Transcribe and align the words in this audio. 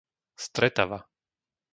Stretava 0.45 0.99